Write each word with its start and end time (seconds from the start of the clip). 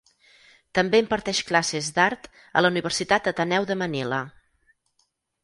També 0.77 1.01
imparteix 1.03 1.41
classes 1.49 1.89
d'art 1.97 2.25
a 2.61 2.65
la 2.65 2.73
Universitat 2.75 3.31
Ateneu 3.33 3.69
de 3.75 3.79
Manila. 3.85 4.23